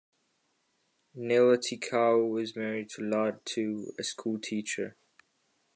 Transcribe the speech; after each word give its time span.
Nailatikau 1.15 2.41
is 2.41 2.55
married 2.55 2.89
to 2.89 3.03
Latu, 3.03 3.91
a 3.99 4.03
schoolteacher. 4.03 4.95